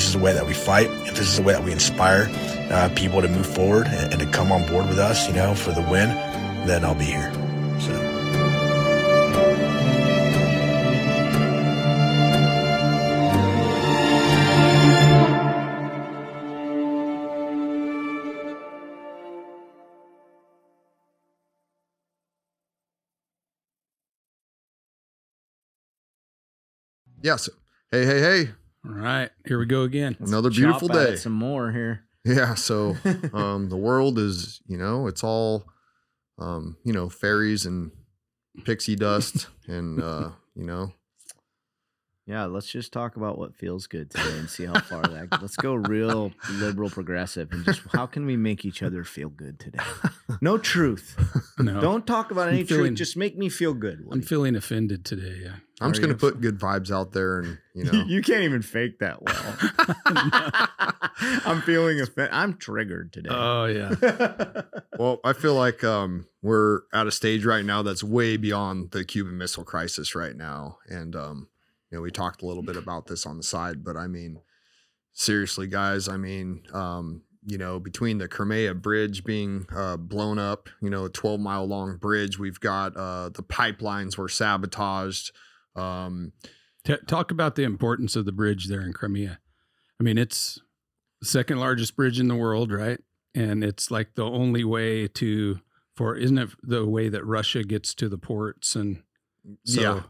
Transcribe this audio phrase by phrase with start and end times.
[0.00, 2.30] This is the way that we fight, if this is the way that we inspire
[2.70, 5.54] uh, people to move forward and, and to come on board with us, you know,
[5.54, 6.08] for the win,
[6.66, 7.30] then I'll be here.
[7.78, 7.92] So.
[27.20, 27.50] Yes.
[27.90, 28.59] Hey, hey, hey.
[28.86, 30.16] All right, here we go again.
[30.20, 31.16] Another beautiful Chop at it day.
[31.16, 32.04] Some more here.
[32.24, 32.54] Yeah.
[32.54, 32.96] So
[33.34, 35.64] um the world is, you know, it's all
[36.38, 37.90] um, you know, fairies and
[38.64, 40.92] pixie dust and uh, you know,
[42.26, 45.28] Yeah, let's just talk about what feels good today and see how far that.
[45.42, 49.58] Let's go real liberal progressive and just how can we make each other feel good
[49.60, 49.80] today?
[50.40, 51.16] No truth.
[51.58, 52.96] No, Don't talk about I'm any feeling- truth.
[52.98, 54.02] Just make me feel good.
[54.10, 55.40] I'm feeling offended today.
[55.44, 55.56] Yeah.
[55.80, 56.18] I'm just gonna you?
[56.18, 60.68] put good vibes out there and you know you can't even fake that well.
[61.46, 62.32] I'm feeling offended.
[62.32, 63.30] I'm triggered today.
[63.32, 64.62] Oh yeah.
[64.98, 69.04] well, I feel like um we're at a stage right now that's way beyond the
[69.04, 70.78] Cuban Missile Crisis right now.
[70.88, 71.48] And um,
[71.90, 74.40] you know, we talked a little bit about this on the side, but I mean,
[75.12, 80.68] seriously, guys, I mean, um, you know, between the Crimea bridge being uh, blown up,
[80.82, 85.32] you know, a 12 mile long bridge, we've got uh, the pipelines were sabotaged.
[85.76, 86.32] Um,
[86.84, 89.38] T- talk about the importance of the bridge there in Crimea.
[90.00, 90.58] I mean, it's
[91.20, 92.98] the second largest bridge in the world, right?
[93.34, 95.60] And it's like the only way to
[95.94, 99.02] for isn't it the way that Russia gets to the ports and
[99.64, 100.02] so yeah.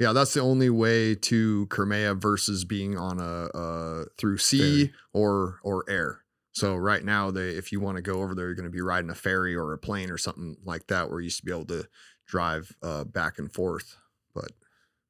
[0.00, 5.60] Yeah, that's the only way to Crimea versus being on a uh, through sea or
[5.62, 6.24] or air.
[6.52, 8.80] So right now, they if you want to go over there, you're going to be
[8.80, 11.52] riding a ferry or a plane or something like that, where you used to be
[11.52, 11.86] able to
[12.26, 13.96] drive uh, back and forth.
[14.34, 14.50] But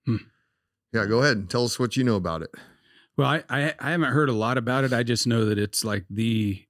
[0.06, 0.16] Hmm.
[0.92, 2.50] yeah, go ahead and tell us what you know about it.
[3.16, 4.92] Well, I, I I haven't heard a lot about it.
[4.92, 6.64] I just know that it's like the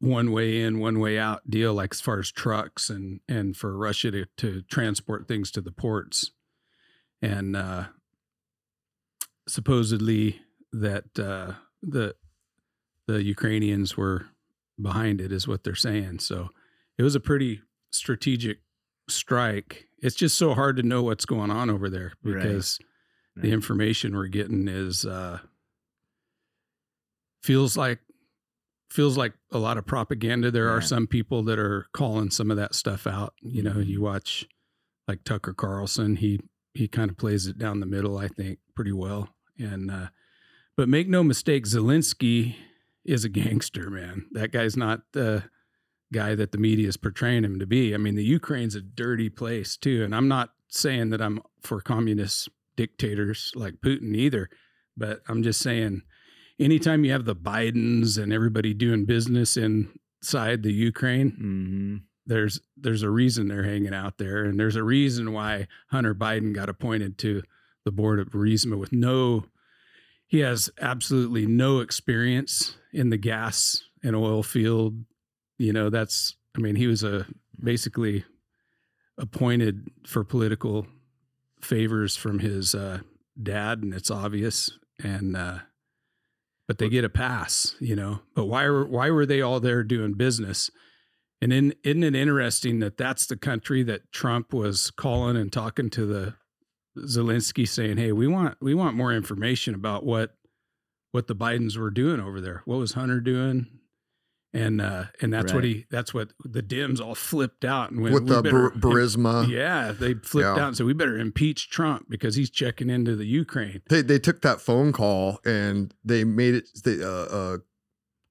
[0.00, 3.76] one way in, one way out deal, like as far as trucks and and for
[3.76, 6.30] Russia to to transport things to the ports,
[7.20, 7.84] and uh,
[9.46, 10.40] supposedly
[10.72, 12.14] that uh, the
[13.06, 14.26] the Ukrainians were
[14.80, 16.20] behind it, is what they're saying.
[16.20, 16.50] So
[16.96, 18.58] it was a pretty strategic
[19.08, 19.87] strike.
[20.00, 22.34] It's just so hard to know what's going on over there Right.
[22.42, 22.78] because
[23.36, 23.52] the Right.
[23.52, 25.40] information we're getting is uh
[27.42, 28.00] feels like
[28.90, 32.56] feels like a lot of propaganda there are some people that are calling some of
[32.56, 33.82] that stuff out you know Mm-hmm.
[33.90, 34.46] you watch
[35.06, 36.40] like tucker carlson he
[36.74, 39.28] he kind of plays it down the middle i think pretty well
[39.58, 40.08] and uh
[40.76, 42.56] but make no mistake zelensky
[43.04, 45.44] is a gangster man that guy's not the
[46.12, 49.28] guy that the media is portraying him to be i mean the ukraine's a dirty
[49.28, 52.48] place too and i'm not saying that i'm for communist
[52.78, 54.48] dictators like Putin either.
[54.96, 56.02] But I'm just saying,
[56.58, 63.02] anytime you have the Bidens and everybody doing business inside the Ukraine, hmm there's there's
[63.02, 67.16] a reason they're hanging out there, and there's a reason why Hunter Biden got appointed
[67.18, 67.42] to
[67.86, 69.46] the board of Burisma with no,
[70.26, 75.04] he has absolutely no experience in the gas and oil field.
[75.58, 77.26] You know, that's I mean, he was a
[77.62, 78.24] basically
[79.18, 80.86] appointed for political
[81.60, 83.00] favors from his uh,
[83.40, 84.70] dad, and it's obvious.
[85.02, 85.58] And uh,
[86.66, 88.20] but they get a pass, you know.
[88.34, 90.70] But why were why were they all there doing business?
[91.40, 95.88] And in, isn't it interesting that that's the country that Trump was calling and talking
[95.90, 96.34] to the
[96.98, 100.34] Zelensky, saying, "Hey, we want we want more information about what
[101.12, 102.62] what the Bidens were doing over there.
[102.64, 103.77] What was Hunter doing?"
[104.54, 108.14] And uh, and that's what he that's what the Dems all flipped out and went
[108.14, 110.52] With "We the better Burisma, yeah, they flipped Yeah.
[110.62, 113.82] out and said we better impeach Trump because he's checking into the Ukraine.
[113.90, 117.56] they they took that phone call and they made it the uh, uh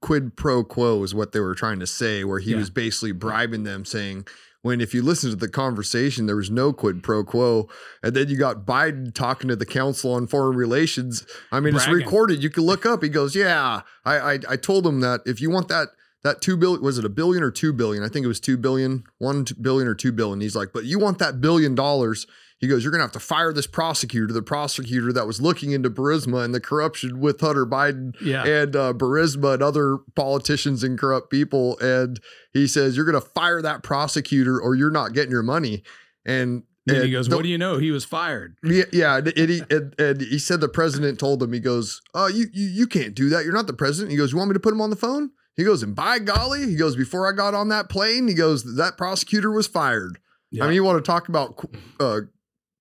[0.01, 2.57] quid pro quo is what they were trying to say where he Yeah.
[2.57, 4.25] was basically bribing them saying
[4.63, 7.69] when if you listen to the conversation, there was no quid pro quo.
[8.03, 11.25] And then you got Biden talking to the Council on Foreign Relations.
[11.51, 11.93] I mean, Bragging.
[11.93, 12.43] it's recorded.
[12.43, 13.01] You can look up.
[13.03, 15.89] He goes, Yeah, I, I I told him that if you want that
[16.27, 18.03] that two billion was it a billion or two billion?
[18.03, 20.41] I think it was two billion, one billion or two billion.
[20.41, 22.25] He's like, but you want that billion dollars.
[22.59, 25.89] He goes, You're gonna have to fire this prosecutor, the prosecutor that was looking into
[25.91, 28.43] Burisma and the corruption with Hunter Biden Yeah.
[28.45, 31.77] and uh, Burisma and other politicians and corrupt people.
[31.79, 32.19] And
[32.53, 35.83] he says, You're going to fire that prosecutor or you're not getting your money.
[36.25, 37.77] And, Then he goes, the- "What do you know?
[37.77, 41.43] He was fired." yeah, yeah, and, and he and, and he said the president told
[41.43, 41.53] him.
[41.53, 43.43] He goes, "Oh, you, you you can't do that.
[43.45, 45.29] You're not the president." He goes, "You want me to put him on the phone?"
[45.57, 48.75] He goes, "And by golly," he goes, "Before I got on that plane, he goes,
[48.75, 50.19] that prosecutor was fired."
[50.51, 50.63] Yeah.
[50.63, 51.69] I mean, you want to talk about qu-
[51.99, 52.21] uh,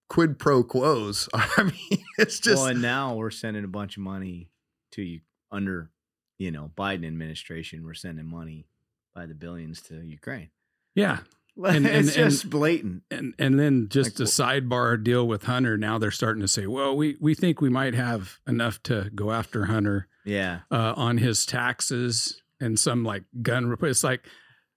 [0.08, 1.28] quid pro quos?
[1.34, 4.50] I mean, it's just well, and now we're sending a bunch of money
[4.92, 5.20] to you
[5.50, 5.90] under,
[6.38, 7.82] you know, Biden administration.
[7.84, 8.66] We're sending money
[9.14, 10.50] by the billions to Ukraine.
[10.94, 11.20] Yeah.
[11.56, 13.04] And, And- and- it's just blatant.
[13.10, 15.78] And and then just Like, a sidebar deal with Hunter.
[15.78, 19.32] Now they're starting to say, well, we we think we might have enough to go
[19.32, 20.60] after Hunter Yeah.
[20.70, 23.66] uh, on his taxes and some like gun.
[23.68, 24.24] rep- It's like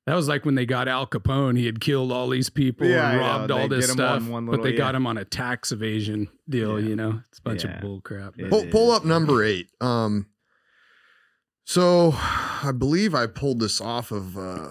[0.06, 1.58] that was like when they got Al Capone.
[1.58, 4.32] He had killed all these people Yeah, and robbed all this get him on stuff,
[4.32, 6.80] but little- they got him on a tax evasion deal.
[6.80, 6.88] Yeah.
[6.90, 7.76] You know, it's a bunch Yeah.
[7.76, 8.36] of bull crap.
[8.50, 9.68] Pull, pull up number eight.
[9.82, 10.28] Um,
[11.66, 14.70] so I believe I pulled this off of uh,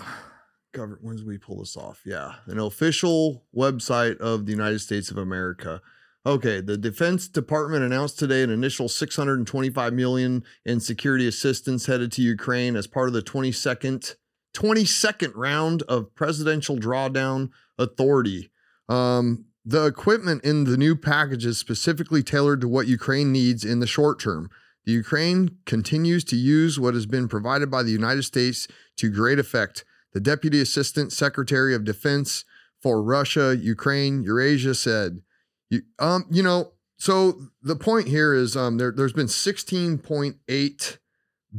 [0.75, 1.05] government.
[1.05, 2.01] When did we pull this off?
[2.05, 5.81] Yeah, an official website of the United States of America.
[6.29, 12.23] Okay, the Defense Department announced today an initial 625 million in security assistance headed to
[12.23, 14.15] Ukraine as part of the 22nd
[14.55, 17.49] 22nd round of presidential drawdown
[17.79, 18.51] authority.
[18.91, 23.81] Um, the equipment in the new package is specifically tailored to what Ukraine needs in
[23.81, 24.51] the short term.
[24.85, 29.39] The Ukraine continues to use what has been provided by the United States to great
[29.39, 29.83] effect.
[30.13, 32.45] The Deputy Assistant Secretary of Defense
[32.83, 35.23] for Russia, Ukraine, Eurasia said,
[35.71, 40.99] you, um, you know, so the point here is um, there, there's been 16.8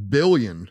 [0.10, 0.70] billion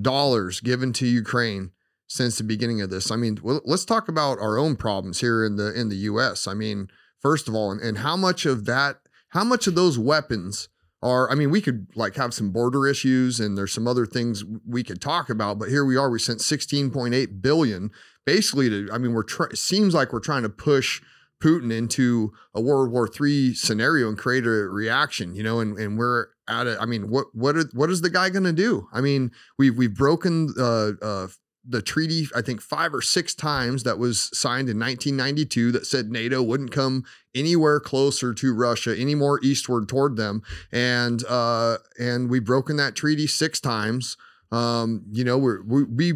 [0.00, 1.72] dollars given to Ukraine
[2.06, 3.10] since the beginning of this.
[3.10, 6.46] I mean, well, let's talk about our own problems here in the in the U.S.
[6.46, 6.88] I mean,
[7.20, 8.96] first of all, and, and how much of that,
[9.28, 10.68] how much of those weapons
[11.02, 11.30] are?
[11.30, 14.82] I mean, we could like have some border issues, and there's some other things we
[14.82, 16.10] could talk about, but here we are.
[16.10, 17.90] We sent 16.8 billion,
[18.26, 18.88] basically to.
[18.92, 21.00] I mean, we're it seems like we're trying to push.
[21.40, 25.98] Putin into a World War III scenario and create a reaction, you know, and, and
[25.98, 26.78] we're at it.
[26.80, 28.88] I mean, what what are, what is the guy going to do?
[28.92, 31.28] I mean, we've we've broken uh, uh,
[31.66, 36.10] the treaty, I think five or six times that was signed in 1992 that said
[36.10, 37.04] NATO wouldn't come
[37.34, 40.42] anywhere closer to Russia, any more eastward toward them,
[40.72, 44.16] and uh, and we've broken that treaty six times.
[44.52, 46.12] Um, you know, we're, we we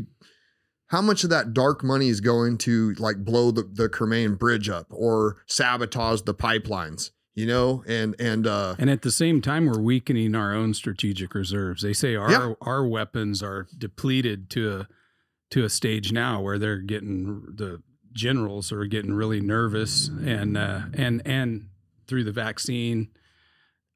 [0.89, 4.69] how much of that dark money is going to like blow the the Crimean bridge
[4.69, 7.11] up or sabotage the pipelines?
[7.35, 11.35] You know, and and uh, And at the same time, we're weakening our own strategic
[11.35, 11.83] reserves.
[11.83, 12.53] They say our Yeah.
[12.61, 14.89] our weapons are depleted to a
[15.51, 17.83] to a stage now where they're getting the
[18.13, 21.71] generals are getting really nervous and uh, and and
[22.07, 23.09] through the vaccine,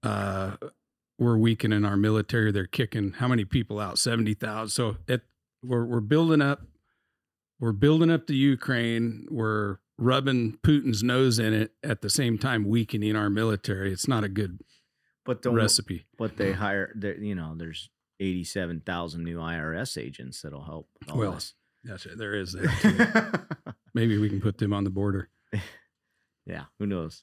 [0.02, 0.56] uh,
[1.18, 2.50] we're weakening our military.
[2.50, 3.98] They're kicking how many people out?
[3.98, 4.70] Seventy thousand.
[4.70, 5.22] So it
[5.62, 6.62] we're we're building up.
[7.60, 9.26] We're building up the Ukraine.
[9.30, 13.92] We're rubbing Putin's nose in it at the same time weakening our military.
[13.92, 14.60] It's not a good
[15.24, 16.06] But the recipe.
[16.16, 20.88] but they hire there you know, there's eighty seven thousand new IRS agents that'll help
[21.00, 21.54] with all Well, this.
[21.84, 22.18] That's it.
[22.18, 23.44] There is that.
[23.66, 23.72] too.
[23.94, 25.28] Maybe we can put them on the border.
[26.46, 27.22] yeah, who knows?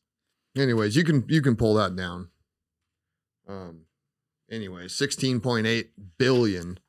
[0.57, 2.29] anyways, you can you can pull that down.
[3.47, 3.81] Um,
[4.49, 6.79] anyway, sixteen point eight billion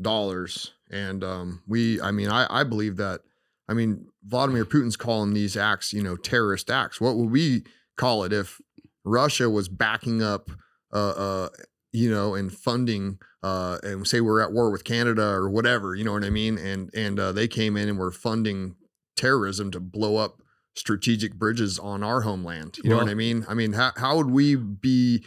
[0.00, 3.20] dollars, and um, we, I mean, I I believe that.
[3.68, 7.00] I mean, Vladimir Putin's calling these acts, you know, terrorist acts.
[7.00, 7.62] What would we
[7.96, 8.60] call it if
[9.04, 10.50] Russia was backing up,
[10.92, 11.48] uh, uh
[11.92, 16.04] you know, and funding, uh, and say we're at war with Canada or whatever, you
[16.04, 16.58] know what I mean?
[16.58, 18.74] And and uh, they came in and were funding
[19.16, 20.42] terrorism to blow up
[20.74, 22.78] strategic bridges on our homeland.
[22.82, 23.44] You know what I mean?
[23.48, 25.24] I mean, how, how would we be?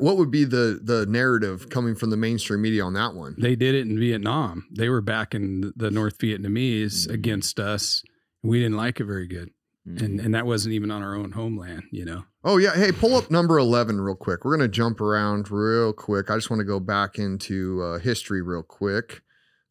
[0.00, 3.34] What would be the the narrative coming from the mainstream media on that one?
[3.38, 4.66] They did it in Vietnam.
[4.70, 7.12] They were backing the North Vietnamese Mhm.
[7.14, 8.02] against us.
[8.42, 9.50] We didn't like it very good,
[9.88, 10.02] Mm.
[10.02, 11.84] and and that wasn't even on our own homeland.
[11.90, 12.24] You know.
[12.44, 14.44] Oh yeah, hey, pull up number eleven real quick.
[14.44, 16.30] We're gonna jump around real quick.
[16.30, 19.22] I just want to go back into uh, history real quick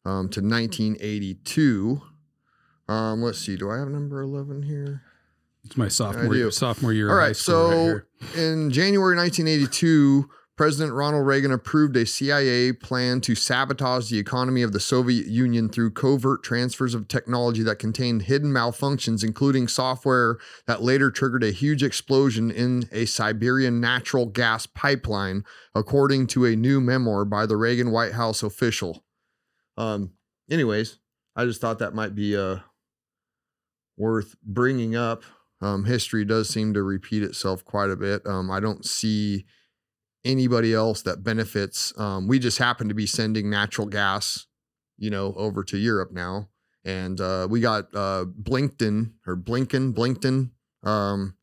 [0.04, 2.00] um, to 1982.
[2.88, 3.56] Um, let's see.
[3.56, 5.02] Do I have number eleven here?
[5.64, 7.10] It's my sophomore year, sophomore year.
[7.10, 7.20] All right.
[7.20, 8.00] high right, so
[8.36, 14.72] in January 1982, President Ronald Reagan approved a CIA plan to sabotage the economy of
[14.72, 20.36] the Soviet Union through covert transfers of technology that contained hidden malfunctions, including software
[20.66, 25.44] that later triggered a huge explosion in a Siberian natural gas pipeline,
[25.76, 29.04] according to a new memoir by the Reagan White House official.
[29.76, 30.14] Um,
[30.50, 30.98] anyways,
[31.36, 32.56] I just thought that might be uh,
[33.96, 35.22] worth bringing up.
[35.60, 38.24] Um, history does seem to repeat itself quite a bit.
[38.26, 39.44] Um, I don't see
[40.24, 41.92] anybody else that benefits.
[41.98, 44.46] Um, we just happen to be sending natural gas,
[44.96, 46.48] you know, over to Europe now,
[46.84, 50.50] and uh, we got uh, Blinkton or Blinken, Blinkton,
[50.84, 51.34] um,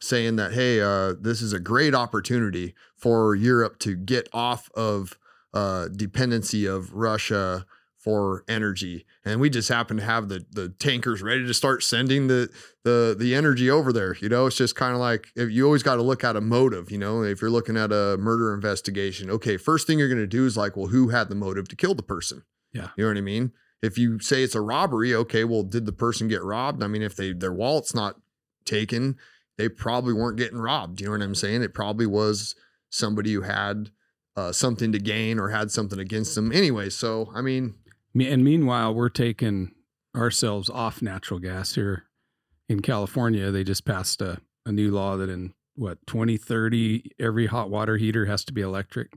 [0.00, 5.18] saying that hey, uh, this is a great opportunity for Europe to get off of
[5.52, 7.64] uh, dependency of Russia
[8.04, 9.06] for energy.
[9.24, 12.50] And we just happen to have the the tankers ready to start sending the
[12.84, 14.44] the the energy over there you know?
[14.46, 16.98] It's just kind of like if you always got to look at a motive you
[16.98, 17.22] know?
[17.22, 20.54] If you're looking at a murder investigation okay first thing you're going to do is
[20.54, 22.42] like well who had the motive to kill the person?
[22.74, 22.88] Yeah.
[22.96, 23.52] you know what i mean?
[23.82, 26.82] If you say it's a robbery okay well did the person get robbed?
[26.82, 28.16] I mean if they their wallet's not
[28.66, 29.16] taken
[29.56, 31.62] they probably weren't getting robbed you know what i'm saying?
[31.62, 32.54] It probably was
[32.90, 33.90] somebody who had
[34.36, 36.90] uh, something to gain or had something against them anyway.
[36.90, 37.72] So i mean Me-
[38.18, 39.72] And meanwhile, we're taking
[40.16, 42.04] ourselves off natural gas here
[42.68, 43.50] in California.
[43.50, 48.26] They just passed a, a new law that in what 2030, every hot water heater
[48.26, 49.12] has to be electric.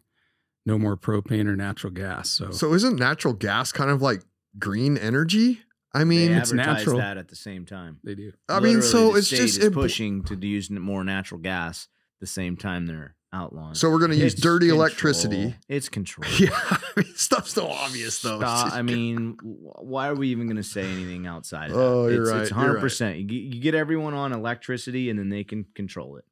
[0.65, 2.29] No more propane or natural gas.
[2.29, 4.23] So, So isn't natural gas kind of like
[4.59, 5.61] green energy?
[5.93, 6.97] I They mean, it's advertise natural.
[6.97, 7.99] that at the same time.
[8.03, 8.33] they do.
[8.49, 11.87] I mean, so the it's state just is it pushing to use more natural gas
[12.19, 13.75] the same time they're outlawing.
[13.75, 14.81] so we're going to use It's dirty control.
[14.81, 15.55] electricity.
[15.67, 16.29] It's control.
[16.39, 18.39] Yeah, I mean, stuff's so obvious though.
[18.39, 18.73] Stop.
[18.73, 22.13] I mean, why are we even going to say anything outside of Oh, that?
[22.13, 22.51] you're it's, right, It's
[22.99, 23.17] 100%.
[23.19, 26.25] You, get- you get everyone on electricity and then they can control it.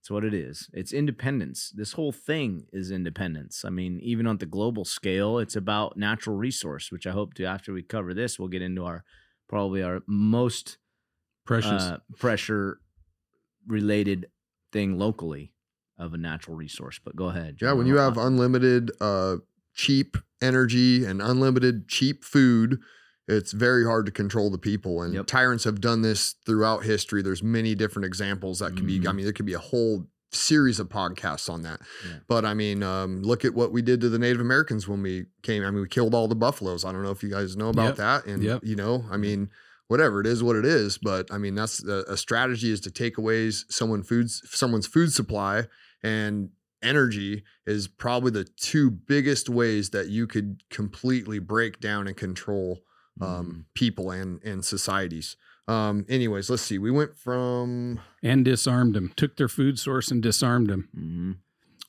[0.00, 0.70] That's what it is.
[0.72, 1.72] It's independence.
[1.74, 3.64] This whole thing is independence.
[3.64, 7.44] I mean, even on the global scale, it's about natural resource, which I hope to,
[7.44, 9.02] after we cover this, we'll get into our
[9.48, 10.78] probably our most
[11.44, 11.82] Precious.
[11.82, 12.78] uh, pressure
[13.66, 14.26] related
[14.72, 15.52] thing locally
[15.98, 17.00] of a natural resource.
[17.02, 17.56] But go ahead.
[17.60, 19.36] yeah, when you have unlimited uh,
[19.74, 22.78] cheap energy and unlimited cheap food,
[23.28, 25.02] it's very hard to control the people.
[25.02, 25.26] And Yep.
[25.26, 27.22] tyrants have done this throughout history.
[27.22, 28.96] There's many different examples that can be.
[28.98, 29.14] I Mhm.
[29.16, 31.80] mean, there could be a whole series of podcasts on that.
[32.06, 32.18] Yeah.
[32.28, 35.26] But I mean, um, look at what we did to the Native Americans when we
[35.42, 35.64] came.
[35.64, 36.84] I mean, we killed all the buffaloes.
[36.84, 37.96] I don't know if you guys know about Yep.
[37.96, 38.26] that.
[38.26, 38.64] And Yep.
[38.64, 39.48] you know, I mean,
[39.88, 40.98] whatever it is, what it is.
[40.98, 45.12] But I mean, that's a, a strategy is to take away someone foods someone's food
[45.12, 45.68] supply
[46.02, 46.50] and
[46.82, 52.82] energy is probably the two biggest ways that you could completely break down and control
[53.20, 53.64] um, Mhm.
[53.74, 55.36] people and and societies.
[55.66, 56.78] Um, anyways, let's see.
[56.78, 59.12] We went from and disarmed them.
[59.16, 60.88] Took their food source and disarmed them.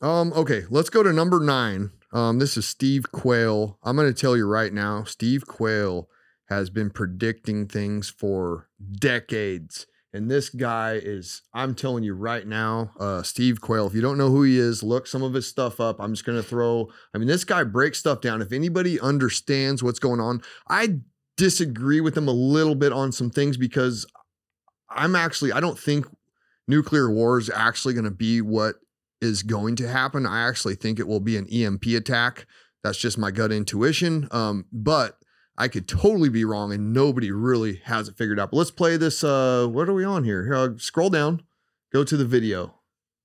[0.01, 0.05] Mhm.
[0.07, 1.91] Um, okay, let's go to number nine.
[2.13, 3.77] Um, this is Steve Quayle.
[3.83, 6.09] I'm going to tell you right now, Steve Quayle
[6.45, 9.85] has been predicting things for decades.
[10.13, 14.17] And this guy is, I'm telling you right now, uh, Steve Quayle, if you don't
[14.17, 15.99] know who he is, look some of his stuff up.
[15.99, 18.41] I'm just going to throw, I mean, this guy breaks stuff down.
[18.41, 20.99] If anybody understands what's going on, I
[21.35, 24.05] disagree with him a little bit on some things because
[24.89, 26.05] I'm actually, I don't think
[26.67, 28.75] nuclear war is actually going to be what
[29.21, 30.25] is going to happen.
[30.25, 32.45] I actually think it will be an EMP attack.
[32.83, 34.27] That's just my gut intuition.
[34.31, 35.17] Um, but
[35.57, 38.51] I could totally be wrong, and nobody really has it figured out.
[38.51, 39.23] But let's play this.
[39.23, 40.43] Uh, what are we on here?
[40.43, 41.41] Here, uh, scroll down,
[41.91, 42.75] go to the video,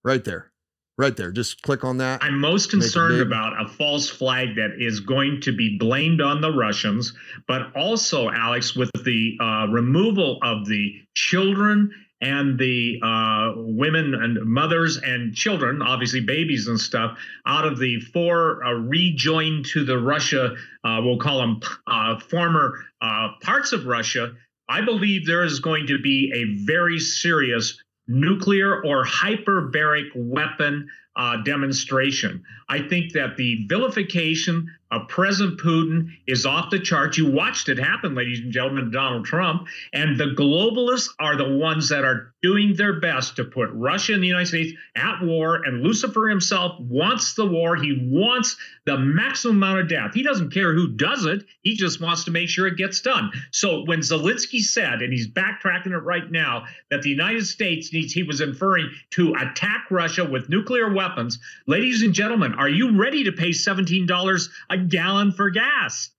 [0.03, 0.51] right there,
[0.97, 1.31] right there.
[1.31, 2.25] Just click on that.
[2.25, 6.53] I'm most concerned about a false flag that is going to be blamed on the
[6.53, 7.12] Russians,
[7.47, 11.91] but also, Alex, with the uh, removal of the children
[12.23, 18.00] and the uh, women and mothers and children, obviously babies and stuff, out of the
[18.00, 23.87] four uh, rejoined to the Russia, uh, we'll call them uh, former uh, parts of
[23.87, 24.33] Russia.
[24.69, 31.38] I believe there is going to be a very serious nuclear or hyperbaric weapon uh,
[31.43, 32.43] demonstration.
[32.69, 37.16] I think that the vilification of President Putin is off the charts.
[37.16, 39.66] You watched it happen, ladies and gentlemen, Donald Trump.
[39.92, 44.22] And the globalists are the ones that are doing their best to put Russia and
[44.22, 45.64] the United States at war.
[45.64, 47.76] And Lucifer himself wants the war.
[47.76, 50.12] He wants the maximum amount of death.
[50.12, 51.44] He doesn't care who does it.
[51.62, 53.30] He just wants to make sure it gets done.
[53.50, 58.12] So when Zelensky said, and he's backtracking it right now, that the United States needs,
[58.12, 61.38] he was inferring to attack Russia with nuclear weapons.
[61.66, 66.11] Ladies and gentlemen, are you ready to pay $17 a gallon for gas?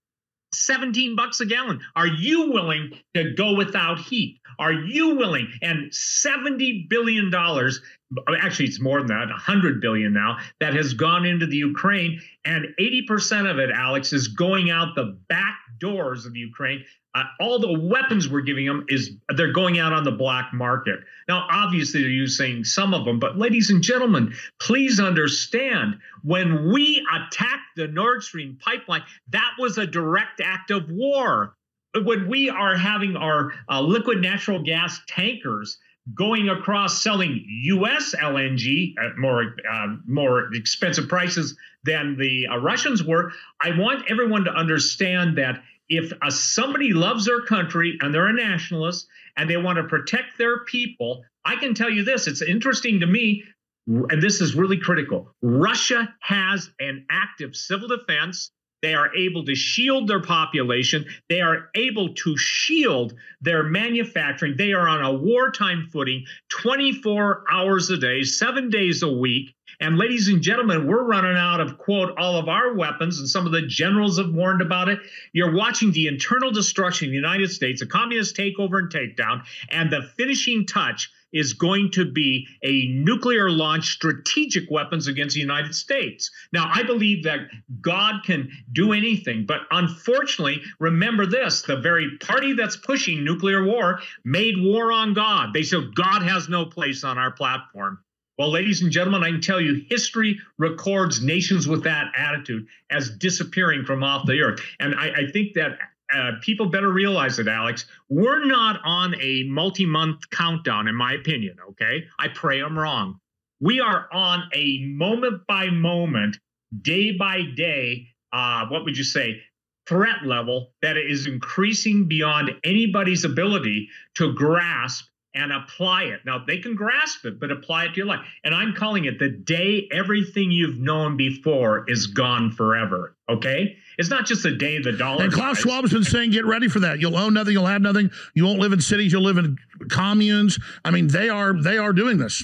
[0.54, 1.82] 17 bucks a gallon.
[1.96, 4.40] Are you willing to go without heat?
[4.60, 5.48] Are you willing?
[5.62, 11.46] And $70 billion, actually, it's more than that, 100 billion now, that has gone into
[11.46, 12.22] the Ukraine.
[12.46, 16.84] And 80% of it, Alex, is going out the back doors of Ukraine.
[17.16, 21.00] Uh, all the weapons we're giving them is they're going out on the black market.
[21.28, 27.06] Now, obviously, they're using some of them, but ladies and gentlemen, please understand when we
[27.14, 31.56] attacked the Nord Stream pipeline, that was a direct act of war.
[31.96, 35.78] When we are having our uh, liquid natural gas tankers
[36.14, 38.14] going across selling U.S.
[38.20, 43.32] LNG at more uh, more expensive prices than the uh, Russians were,
[43.62, 48.34] I want everyone to understand that if uh, somebody loves their country and they're a
[48.34, 49.08] nationalist
[49.38, 53.08] and they want to protect their people, I can tell you this: it's interesting to
[53.08, 53.44] me,
[53.88, 55.34] and this is really critical.
[55.42, 58.52] Russia has an active civil defense.
[58.84, 61.06] They are able to shield their population.
[61.30, 64.58] They are able to shield their manufacturing.
[64.58, 69.56] They are on a wartime footing 24 hours a day, seven days a week.
[69.80, 73.46] And ladies and gentlemen, we're running out of, quote, all of our weapons, and some
[73.46, 75.00] of the generals have warned about it.
[75.32, 79.92] You're watching the internal destruction of the United States, a communist takeover and takedown, and
[79.92, 85.76] the finishing touch is going to be a nuclear launch strategic weapons against the United
[85.76, 86.32] States.
[86.54, 87.48] Now, I believe that
[87.82, 94.00] God can do anything, but unfortunately, remember this the very party that's pushing nuclear war
[94.24, 95.54] made war on God.
[95.54, 98.00] They said God has no place on our platform.
[98.38, 103.12] Well, ladies and gentlemen, I can tell you history records nations with that attitude as
[103.12, 104.60] disappearing from off the earth.
[104.80, 105.78] And I, I think that
[106.16, 107.86] uh, people better realize it, Alex.
[108.10, 112.06] We're not on a multi month countdown, in my opinion, okay?
[112.20, 113.20] I pray I'm wrong.
[113.60, 116.38] We are on a moment by moment,
[116.82, 119.42] day by day, uh, what would you say,
[119.88, 126.22] threat level that is increasing beyond anybody's ability to grasp and apply it.
[126.26, 128.20] Now they can grasp it, but apply it to your life.
[128.44, 133.16] And I'm calling it the day everything you've known before is gone forever.
[133.30, 133.78] Okay?
[133.98, 135.24] It's not just the day the dollar.
[135.24, 137.00] And Klaus Schwab's been saying, get ready for that.
[137.00, 138.12] You'll own nothing, you'll have nothing.
[138.34, 139.58] You won't live in cities, you'll live in
[139.90, 140.60] communes.
[140.86, 142.44] I mean, they are they are doing this.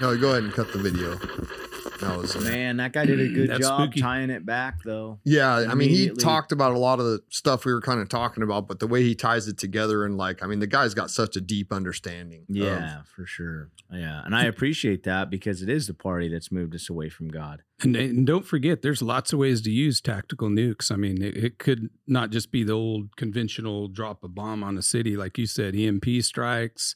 [0.00, 1.18] No, go ahead and cut the video.
[2.00, 2.76] That was man.
[2.78, 4.00] That guy did a good job spooky.
[4.00, 5.18] tying it back, though.
[5.24, 8.08] Yeah, I mean, he talked about a lot of the stuff we were kind of
[8.08, 10.94] talking about, but the way he ties it together and like, I mean, the guy's
[10.94, 12.42] got such a deep understanding.
[12.50, 13.70] of- Yeah, for sure.
[13.92, 17.28] Yeah, and I appreciate that because it is the party that's moved us away from
[17.28, 17.62] God.
[17.82, 20.90] And, and don't forget, there's lots of ways to use tactical nukes.
[20.90, 24.76] I mean, it, it could not just be the old conventional drop a bomb on
[24.76, 26.94] a city, like you said, EMP strikes.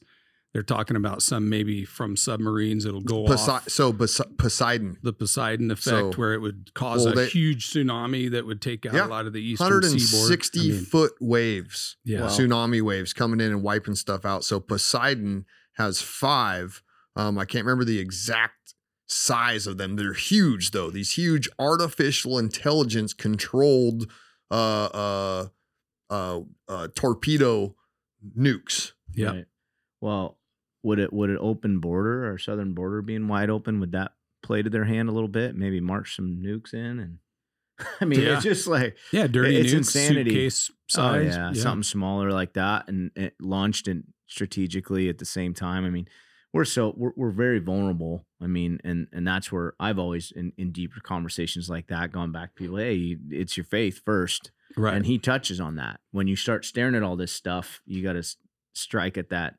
[0.53, 2.85] They're talking about some maybe from submarines.
[2.85, 7.13] It'll go Posei- off so Poseidon, the Poseidon effect, So- where it would cause Well,
[7.13, 9.83] a they- huge tsunami that would take out Yeah, a lot of the eastern seaboard.
[9.83, 12.21] 160 I mean, foot waves, Yeah.
[12.23, 12.27] Wow.
[12.27, 14.43] tsunami waves coming in and wiping stuff out.
[14.43, 16.83] So Poseidon has five.
[17.15, 18.73] Um, I can't remember the exact
[19.07, 19.95] size of them.
[19.95, 20.89] They're huge though.
[20.89, 24.11] These huge artificial intelligence controlled
[24.49, 24.53] uh,
[24.93, 25.47] uh,
[26.09, 27.73] uh, uh, torpedo
[28.37, 28.91] nukes.
[29.13, 29.27] Yeah.
[29.27, 29.45] Right.
[30.01, 30.37] Well,
[30.83, 34.13] would it would an open border or southern border being wide open would that
[34.43, 35.55] play to their hand a little bit?
[35.55, 37.17] Maybe march some nukes in and.
[38.01, 38.35] I mean, Yeah.
[38.35, 40.29] it's just like Yeah, dirty It's nukes, insanity.
[40.31, 41.35] suitcase oh size.
[41.35, 45.85] yeah, something smaller like that, and it launched and strategically at the same time.
[45.85, 46.07] I mean,
[46.53, 48.25] we're so we're, we're very vulnerable.
[48.41, 52.31] I mean, and and that's where I've always in, in deeper conversations like that gone
[52.31, 52.77] back to people.
[52.77, 54.93] Hey, it's your faith first, right.
[54.93, 56.01] and he touches on that.
[56.11, 58.23] When you start staring at all this stuff, you got to
[58.73, 59.55] strike at that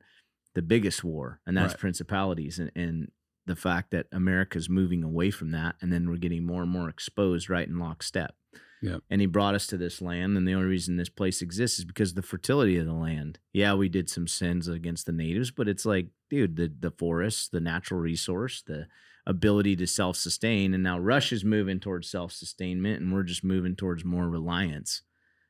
[0.55, 1.79] the biggest war, and that's Right.
[1.79, 3.11] principalities and and
[3.45, 6.87] the fact that America's moving away from that, and then we're getting more and more
[6.87, 8.35] exposed right in lockstep.
[8.81, 9.01] Yep.
[9.09, 11.85] And he brought us to this land, and the only reason this place exists is
[11.85, 13.39] because of the fertility of the land.
[13.53, 17.47] Yeah, we did some sins against the natives, but it's like, dude, the the forests,
[17.49, 18.87] the natural resource, the
[19.25, 23.75] ability to self sustain, and now Russia's moving towards self sustainment, and we're just moving
[23.75, 25.01] towards more reliance.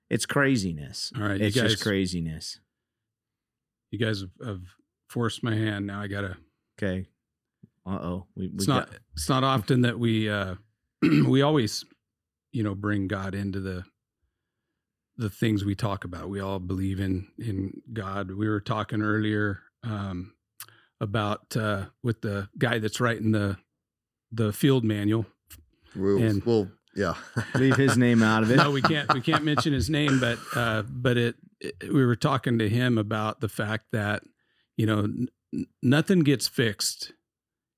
[0.10, 1.12] It's craziness.
[1.16, 2.60] All right, it's guys- just craziness.
[3.92, 4.62] you guys have, have
[5.14, 5.86] forced my hand.
[5.88, 6.38] Now I gotta.
[6.78, 7.06] Okay.
[7.86, 8.26] Uh oh.
[8.36, 9.00] We, we It's got, not.
[9.14, 10.56] It's not often that we uh,
[11.02, 11.86] we always,
[12.52, 13.84] you know, bring God into the
[15.18, 16.30] the things we talk about.
[16.30, 18.32] We all believe in in God.
[18.32, 20.34] We were talking earlier um,
[21.00, 23.58] about uh, with the guy that's writing the
[24.32, 25.26] the field manual.
[25.96, 27.14] We'll, And- we'll yeah.
[27.56, 28.56] leave his name out of it.
[28.58, 32.16] no, we can't we can't mention his name, but uh, but it, it- we were
[32.16, 34.24] talking to him about the fact that
[34.78, 35.28] you know n-
[35.82, 37.14] nothing gets fixed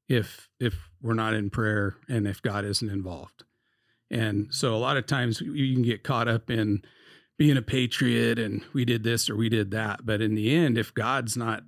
[0.08, 3.44] if if we're not in prayer and if God isn't involved.
[4.12, 6.84] And so a lot of times you can get caught up in
[7.38, 10.06] being a patriot and we did this or we did that.
[10.06, 11.64] But in the end, if God's not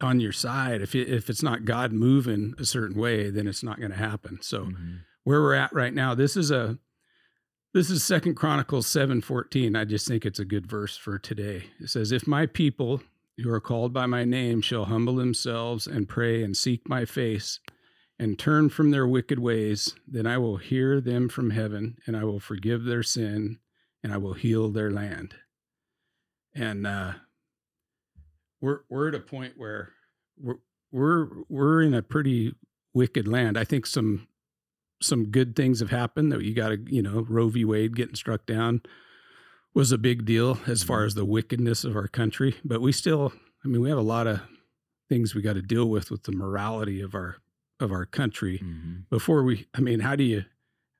[0.00, 3.62] on your side, if it, if it's not God moving a certain way, then it's
[3.62, 4.38] not going to happen.
[4.42, 5.00] So Mhm.
[5.22, 6.78] where we're at right now, this is a
[7.74, 9.76] this is Second Chronicles seven fourteen.
[9.76, 11.70] I just think it's a good verse for today.
[11.80, 13.02] It says, "If my people
[13.42, 17.60] who are called by my name shall humble themselves and pray and seek my face."
[18.18, 22.22] And turn from their wicked ways, then I will hear them from heaven, and I
[22.22, 23.58] will forgive their sin,
[24.02, 25.34] and I will heal their land.
[26.54, 27.14] And uh,
[28.60, 29.92] we're we're at a point where
[30.38, 30.58] we're
[30.90, 32.54] we're we're in a pretty
[32.94, 33.58] wicked land.
[33.58, 34.28] I think some
[35.00, 37.64] some good things have happened that you got to you know Roe v.
[37.64, 38.82] Wade getting struck down
[39.74, 42.56] was a big deal as far as the wickedness of our country.
[42.64, 43.32] But we still,
[43.64, 44.40] I mean, we have a lot of
[45.08, 47.36] things we got to deal with with the morality of our
[47.80, 49.08] of our country Mhm.
[49.10, 49.66] before we.
[49.74, 50.44] I mean, how do you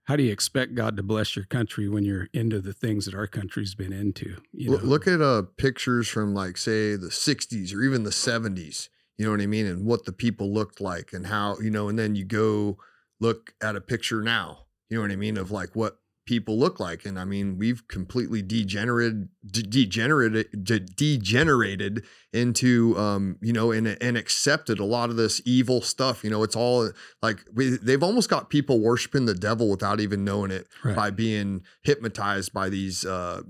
[0.07, 3.15] how do you expect God to bless your country when you're into the things that
[3.15, 4.37] our country's been into?
[4.53, 4.77] You know?
[4.79, 8.89] Look at uh pictures from like say the 60s or even the 70s.
[9.17, 9.67] You know what I mean?
[9.67, 12.79] And what the people looked like and how, you know, and then you go
[13.21, 14.67] look at a picture now.
[14.91, 15.37] You know what I mean?
[15.37, 17.05] Of like what people look like.
[17.05, 23.87] And I mean, we've completely degenerated de- degenerated de- degenerated into um, you know, and
[24.01, 26.23] and accepted a lot of this evil stuff.
[26.25, 26.91] You know, it's all
[27.23, 30.97] like we, they've almost got people worshiping the devil without even knowing it Right.
[30.97, 33.43] by being hypnotized by these uh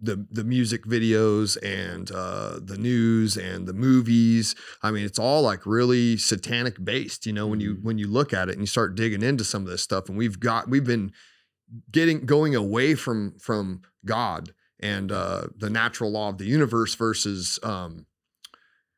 [0.00, 5.42] the the music videos and uh the news and the movies i mean it's all
[5.42, 7.82] like really satanic based you know when you Mhm.
[7.82, 10.16] when you look at it and you start digging into some of this stuff and
[10.16, 11.10] we've got we've been
[11.92, 17.58] getting going away from from god and uh the natural law of the universe versus
[17.62, 18.06] um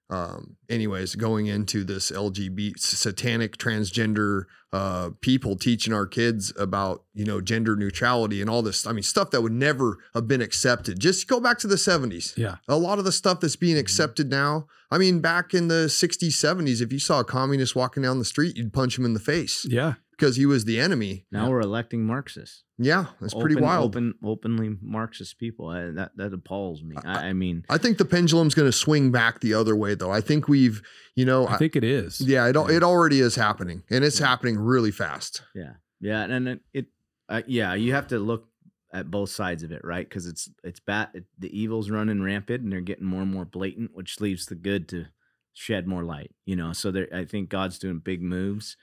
[0.08, 7.24] um anyways going into this lgbt satanic transgender uh people teaching our kids about you
[7.24, 10.98] know gender neutrality and all this i mean stuff that would never have been accepted
[10.98, 12.56] just go back to the 70s Yeah.
[12.68, 13.80] a lot of the stuff that's being Mhm.
[13.80, 18.02] accepted now i mean back in the 60s 70s if you saw a communist walking
[18.02, 19.94] down the street you'd punch him in the face Yeah.
[20.20, 22.62] Because he was the enemy Now we're electing Marxists.
[22.78, 25.68] yeah that's pretty wild Open, openly Marxist people.
[25.68, 26.96] I, that that appalls me.
[27.04, 30.10] I, I mean, I think the pendulum's going to swing back the other way, though.
[30.12, 30.82] I think we've,
[31.16, 32.20] you know, I think it is.
[32.20, 32.76] yeah, it, Yeah.
[32.76, 34.26] it already is happening, and it's Yeah.
[34.28, 35.42] happening really fast.
[35.54, 36.86] yeah, yeah, and it, it
[37.28, 38.46] uh, yeah, you have to look
[38.92, 40.08] at both sides of it, right?
[40.08, 41.08] Because it's it's bad.
[41.14, 44.56] It, the evil's running rampant, and they're getting more and more blatant, which leaves the
[44.56, 45.06] good to
[45.52, 46.32] shed more light.
[46.44, 48.76] You know, so there, I think God's doing big moves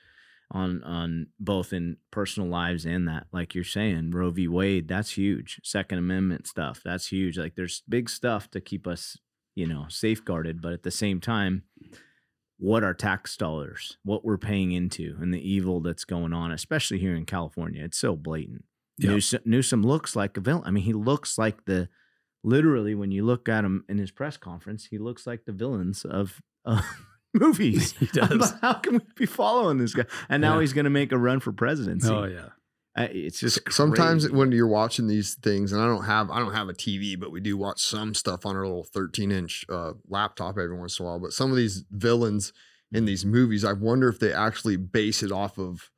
[0.51, 4.47] on on both in personal lives and that, like you're saying, Roe v.
[4.47, 5.59] Wade, that's huge.
[5.63, 7.37] Second Amendment stuff, that's huge.
[7.37, 9.17] Like there's big stuff to keep us,
[9.55, 11.63] you know, safeguarded, but at the same time.
[12.59, 13.99] What are tax dollars?
[14.03, 17.99] What we're paying into, and the evil that's going on, especially here in California, it's
[17.99, 18.65] so blatant.
[18.97, 19.11] Yep.
[19.11, 20.63] Newsom, Newsom looks like a villain.
[20.65, 21.87] I mean, he looks like the
[22.43, 26.03] literally when you look at him in his press conference, he looks like the villains
[26.03, 26.81] of uh,
[27.33, 27.91] movies.
[27.93, 28.51] He does.
[28.53, 30.05] I'm How can we be following this guy?
[30.29, 30.61] And now Yeah.
[30.61, 32.09] he's going to make a run for presidency.
[32.09, 32.49] Oh yeah.
[32.95, 34.35] I- it's just S- Sometimes crazy.
[34.35, 37.31] when you're watching these things, and I don't have I don't have a TV, but
[37.31, 41.05] we do watch some stuff on our little 13 inch uh, laptop every once in
[41.05, 41.19] a while.
[41.19, 42.53] But some of these villains
[42.91, 45.91] in these movies, I wonder if they actually base it off of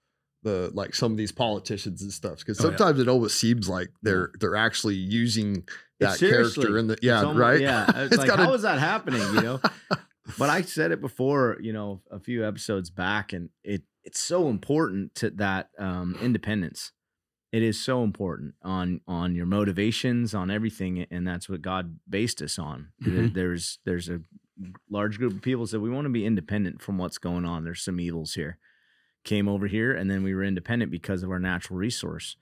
[0.44, 2.40] the like some of these politicians and stuff.
[2.40, 2.76] Because Oh, yeah.
[2.78, 5.64] sometimes it almost seems like they're they're actually using
[6.02, 8.64] that character in the It's yeah almost- right Yeah, it's, It's like gotta- how is
[8.64, 9.22] that happening?
[9.36, 9.62] You know,
[10.38, 14.48] but I said it before, you know, a few episodes back, and it it's so
[14.50, 16.92] important to that um, independence.
[17.52, 22.42] It is so important on on your motivations, on everything, and that's what God based
[22.42, 22.90] us on.
[23.04, 23.34] Mhm.
[23.34, 24.22] There's there's a
[24.90, 27.64] large group of people said we want to be independent from what's going on.
[27.64, 28.58] There's some evils here.
[29.24, 32.36] Came over here, and then we were independent because of our natural resource.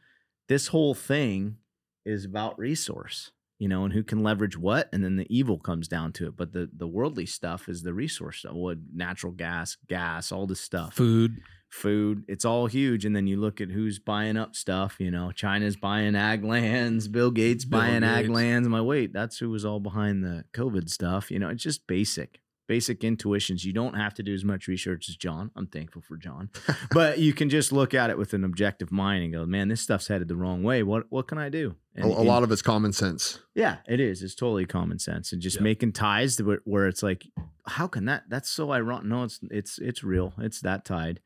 [0.48, 1.58] This whole thing
[2.06, 5.88] is about resource you know, and who can leverage what, and then the evil comes
[5.88, 6.38] down to it.
[6.38, 10.60] But the the worldly stuff is the resource stuff, wood, natural gas, gas, all this
[10.60, 11.38] stuff, Food.
[11.70, 12.24] food.
[12.28, 13.04] It's all huge.
[13.06, 14.96] And then you look at who's buying up stuff.
[15.00, 18.68] You know, China's buying ag lands, Bill Gates Bill buying ag lands.
[18.68, 21.32] I'm like, wait, that's who was all behind the COVID stuff.
[21.32, 22.42] You know, it's just basic.
[22.68, 23.64] Basic intuitions.
[23.64, 25.52] You don't have to do as much research as John.
[25.56, 26.50] I'm thankful for John,
[26.92, 29.82] but you can just look at it with an objective mind and go, "Man, this
[29.82, 30.84] stuff's headed the wrong way.
[30.84, 34.00] What what can I do?" a, And, a lot of it's common sense yeah, it
[34.00, 34.22] is.
[34.22, 35.64] It's totally common sense and just Yeah.
[35.64, 37.26] making ties where, where it's like,
[37.66, 38.24] how can that?
[38.30, 39.06] That's so ironic.
[39.06, 40.34] No, it's it's it's real.
[40.38, 41.22] It's that tied,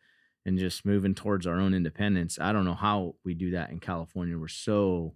[0.45, 2.37] and just moving towards our own independence.
[2.39, 4.37] I don't know how we do that in California.
[4.37, 5.15] We're so,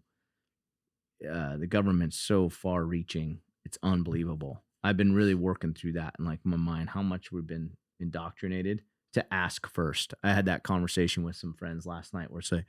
[1.32, 3.40] uh, the government's so far-reaching.
[3.64, 4.64] It's unbelievable.
[4.86, 6.90] I've been really working through that in like my mind.
[6.90, 8.82] How much we've been indoctrinated
[9.14, 10.14] to ask first.
[10.24, 12.66] I had that conversation with some friends last night where it's like,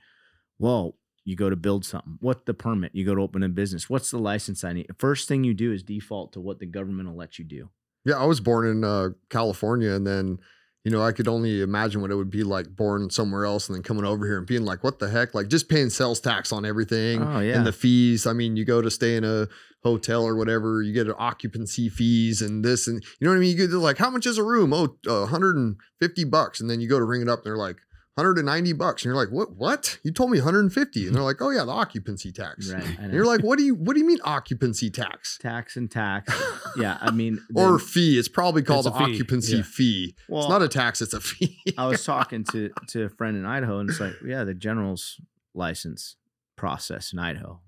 [0.59, 2.17] well, You go to build something.
[2.21, 2.91] What's the permit?
[2.95, 3.89] You go to open a business.
[3.89, 4.87] What's the license I need?
[4.97, 7.69] First thing you do is default to what the government will let you do.
[8.05, 10.37] Yeah, I was born in uh, California, and then
[10.85, 13.75] you know I could only imagine what it would be like born somewhere else, and
[13.75, 16.53] then coming over here and being like, "What the heck?" Like just paying sales tax
[16.53, 17.57] on everything Oh yeah.
[17.57, 18.25] and the fees.
[18.25, 19.49] I mean, you go to stay in a
[19.87, 23.39] hotel or whatever, you get an occupancy fees and this, and you know what I
[23.39, 23.57] mean.
[23.57, 24.73] You get like, how much is a room?
[24.73, 27.77] Oh, uh, 150 bucks, and then you go to ring it up, and they're like.
[28.15, 31.51] 190 bucks and you're like what what you told me 150 and they're like oh
[31.51, 32.83] yeah the occupancy tax right.
[32.99, 36.33] And you're like what do you what do you mean occupancy tax tax and tax.
[36.77, 38.19] Yeah, I mean, or fee.
[38.19, 39.63] It's probably called It's an fee, occupancy yeah.
[39.63, 40.15] fee.
[40.29, 41.57] well, it's not a tax; it's a fee.
[41.77, 45.19] I was talking to to a friend in Idaho, and it's like, yeah, the general's
[45.55, 46.17] license
[46.55, 47.61] process in Idaho.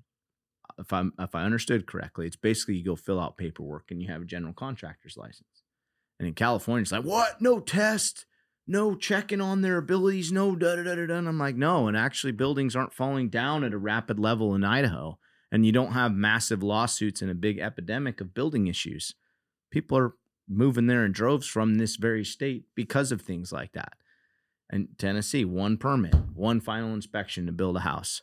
[0.80, 4.08] If I'm if I understood correctly, it's basically you go fill out paperwork and you
[4.08, 5.64] have a general contractor's license.
[6.20, 7.42] And in California, it's like, what?
[7.42, 8.26] No test,
[8.68, 11.16] no checking on their abilities, no da da da da.
[11.16, 11.88] And I'm like, no.
[11.88, 15.18] And actually, buildings aren't falling down at a rapid level in Idaho,
[15.52, 19.16] and you don't have massive lawsuits and a big epidemic of building issues.
[19.72, 20.14] People are
[20.48, 23.94] moving there in droves from this very state because of things like that.
[24.70, 28.22] And Tennessee, one permit, one final inspection to build a house.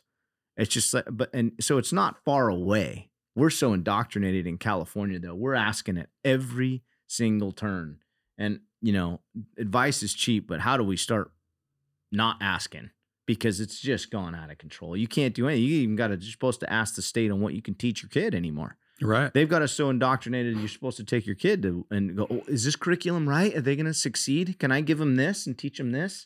[0.57, 3.09] It's just like, but and so it's not far away.
[3.35, 5.35] We're so indoctrinated in California, though.
[5.35, 7.99] We're asking at every single turn.
[8.37, 9.21] And, you know,
[9.57, 11.31] advice is cheap, but how do we start
[12.11, 12.89] not asking?
[13.27, 14.97] Because it's just gone out of control.
[14.97, 15.65] You can't do anything.
[15.65, 18.01] You even got to, you're supposed to ask the state on what you can teach
[18.01, 19.31] your kid anymore Right.
[19.31, 22.41] they've got us so indoctrinated you're supposed to take your kid to and go oh,
[22.47, 25.55] is this curriculum right are they going to succeed can i give them this and
[25.55, 26.25] teach them this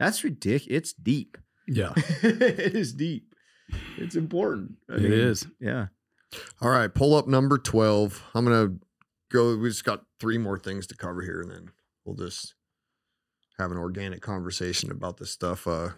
[0.00, 1.38] that's ridiculous it's deep
[1.68, 1.92] Yeah.
[1.96, 3.36] it is deep
[3.96, 5.46] it's important I It mean, is.
[5.60, 5.86] yeah
[6.60, 8.22] All right, pull up number twelve.
[8.34, 8.74] I'm gonna
[9.30, 9.56] go.
[9.56, 11.70] We just got three more things to cover here, and then
[12.04, 12.54] we'll just
[13.58, 15.66] have an organic conversation about this stuff.
[15.66, 15.90] Uh,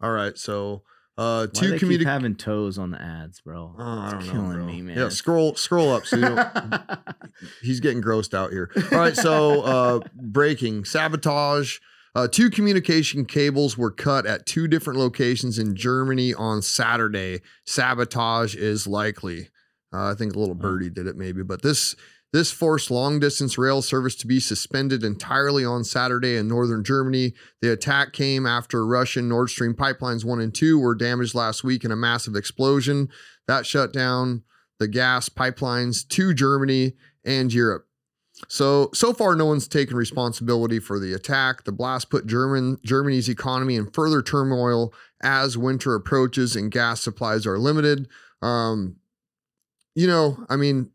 [0.00, 0.82] all right, so
[1.18, 2.04] uh, two do they keep community.
[2.10, 4.66] having toes on the ads bro Oh, I It's don't know, killing bro.
[4.66, 6.74] me man Yeah, scroll scroll up so you don't,
[7.62, 8.70] he's getting grossed out here.
[8.92, 11.78] All right, so uh, breaking sabotage.
[12.14, 17.40] Uh, two communication cables were cut at two different locations in Germany on Saturday.
[17.66, 19.48] Sabotage is likely.
[19.92, 21.96] Uh, I think a little birdie did it maybe, but this
[22.32, 27.32] this forced long distance rail service to be suspended entirely on Saturday in northern Germany.
[27.62, 31.84] The attack came after Russian Nord Stream pipelines 1 and 2 were damaged last week
[31.84, 33.08] in a massive explosion
[33.46, 34.42] that shut down
[34.80, 37.86] the gas pipelines to Germany and Europe.
[38.48, 41.64] So so far, no one's taken responsibility for the attack.
[41.64, 44.92] The blast put German Germany's economy in further turmoil
[45.22, 48.08] as winter approaches and gas supplies are limited.
[48.42, 48.96] Um,
[49.94, 50.90] you know, I mean,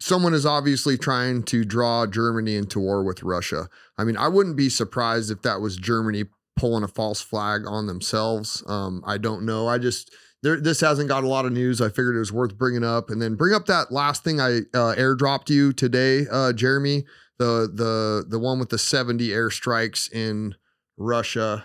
[0.00, 3.68] someone is obviously trying to draw Germany into war with Russia.
[3.96, 6.24] I mean, I wouldn't be surprised if that was Germany
[6.56, 8.62] pulling a false flag on themselves.
[8.66, 9.68] Um, I don't know.
[9.68, 11.80] I just there, this hasn't got a lot of news.
[11.80, 14.58] I figured it was worth bringing up, and then bring up that last thing I
[14.74, 17.04] uh, airdropped you today, uh, Jeremy.
[17.38, 20.54] The the the one with the seventy airstrikes in
[20.96, 21.64] Russia.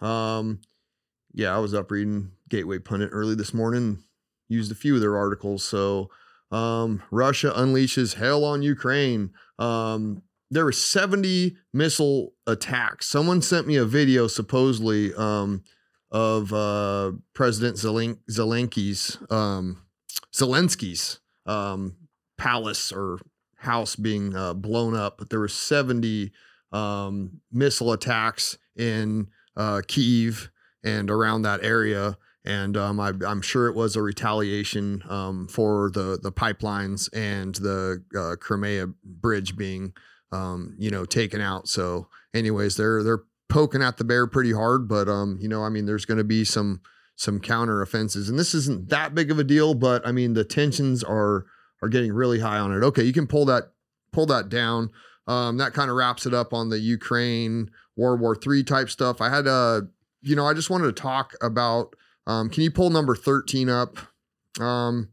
[0.00, 0.60] Um,
[1.32, 4.02] yeah, I was up reading Gateway Pundit early this morning.
[4.48, 5.64] Used a few of their articles.
[5.64, 6.10] So,
[6.50, 9.30] um, Russia unleashes hell on Ukraine.
[9.58, 13.08] Um, there were 70 missile attacks.
[13.08, 15.64] Someone sent me a video supposedly um,
[16.10, 19.82] of uh, President Zelen- Zelensky's um,
[20.32, 21.96] Zelensky's um,
[22.36, 23.18] palace or
[23.56, 25.18] house being uh, blown up.
[25.18, 26.32] But there were 70
[26.72, 30.50] um, missile attacks in uh, Kiev
[30.84, 32.16] and around that area.
[32.44, 37.56] And um, I, I'm sure it was a retaliation um, for the the pipelines and
[37.56, 39.92] the uh, Crimea bridge being,
[40.30, 41.66] um, you know, taken out.
[41.66, 45.68] So, anyways, they're they're poking at the bear pretty hard, but um, you know, I
[45.68, 46.80] mean, there's going to be some
[47.16, 50.44] some counter offenses, and this isn't that big of a deal, but I mean, the
[50.44, 51.46] tensions are
[51.82, 52.84] are getting really high on it.
[52.84, 53.72] Okay, you can pull that
[54.12, 54.90] pull that down.
[55.26, 59.20] Um, that kind of wraps it up on the Ukraine World War Three type stuff.
[59.20, 59.88] I had a,
[60.22, 61.94] you know, I just wanted to talk about.
[62.26, 63.96] Um, can you pull number thirteen up?
[64.60, 65.10] Um,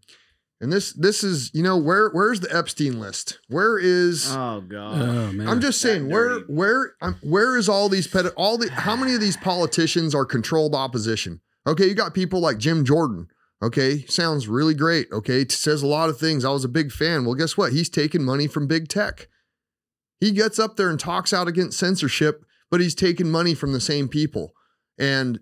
[0.63, 3.37] and this this is you know where where's the Epstein list?
[3.49, 5.47] Where is oh god Oh man.
[5.47, 6.45] I'm just That saying where dirty.
[6.53, 10.25] where um, where is all these ped- all the how many of these politicians are
[10.25, 11.41] controlled opposition?
[11.67, 13.27] Okay, you got people like Jim Jordan.
[13.61, 15.07] Okay, sounds really great.
[15.11, 16.43] Okay, says a lot of things.
[16.43, 17.23] I was a big fan.
[17.23, 17.71] Well, guess what?
[17.71, 19.27] He's taking money from big tech.
[20.19, 23.79] He gets up there and talks out against censorship, but he's taking money from the
[23.81, 24.53] same people.
[24.97, 25.39] And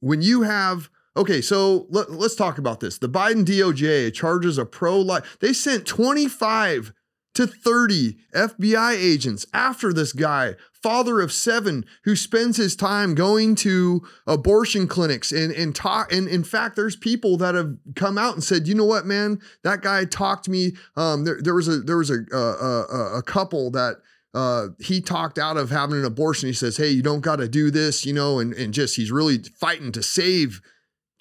[0.00, 2.98] when you have Okay, so let, us talk about this.
[2.98, 5.36] The Biden DOJ charges a pro life.
[5.40, 6.92] They sent 25
[7.34, 13.54] to 30 FBI agents after this guy, father of seven, who spends his time going
[13.56, 16.12] to abortion clinics and, and talk.
[16.12, 19.38] And in fact, there's people that have come out and said, you know what, man,
[19.64, 20.72] that guy talked me.
[20.96, 23.96] Um, there, there was a there was a a, a, couple that
[24.34, 26.48] uh, he talked out of having an abortion.
[26.48, 29.10] He says, hey, you don't got to do this, you know, and and just he's
[29.10, 30.60] really fighting to save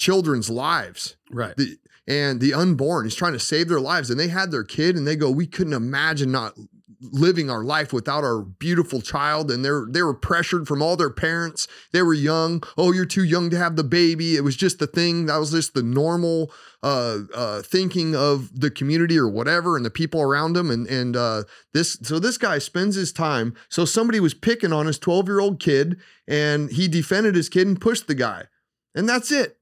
[0.02, 1.16] children's lives.
[1.32, 1.56] Right.
[1.56, 3.06] The, and the unborn.
[3.06, 4.10] He's trying to save their lives.
[4.10, 6.56] And they had their kid and they go, We couldn't imagine not
[7.00, 9.52] living our life without our beautiful child.
[9.52, 11.68] And they're they were pressured from all their parents.
[11.94, 12.64] They were young.
[12.76, 14.36] Oh, you're too young to have the baby.
[14.36, 15.28] It was just the thing.
[15.28, 19.92] That was just the normal uh, uh, thinking of the community or whatever and the
[19.92, 20.72] people around him.
[20.72, 23.56] And and uh, this so this guy spends his time.
[23.70, 27.68] So somebody was picking on his 12 year old kid and he defended his kid
[27.68, 28.46] and pushed the guy.
[28.94, 29.58] And that's it.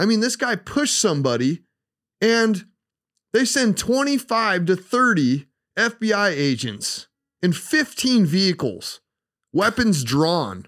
[0.00, 1.60] I mean, this guy pushed somebody
[2.22, 2.64] and
[3.34, 5.46] they send 25 to 30
[5.78, 7.06] FBI agents
[7.42, 9.02] in 15 vehicles,
[9.52, 10.66] weapons drawn.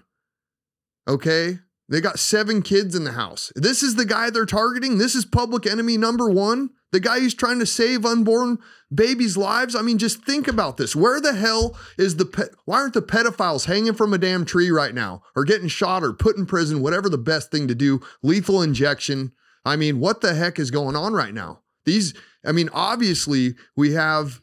[1.07, 1.57] Okay.
[1.89, 3.51] They got seven kids in the house.
[3.55, 4.99] This is the guy they're targeting.
[4.99, 6.69] This is public enemy number one.
[6.93, 8.59] The guy who's trying to save unborn
[8.93, 9.75] babies' lives.
[9.75, 10.95] I mean, just think about this.
[10.95, 12.49] Where the hell is the pet?
[12.65, 16.13] Why aren't the pedophiles hanging from a damn tree right now or getting shot or
[16.13, 16.83] put in prison?
[16.83, 19.31] Whatever the best thing to do, lethal injection.
[19.65, 21.61] I mean, what the heck is going on right now?
[21.85, 22.13] These,
[22.45, 24.39] I mean, obviously we have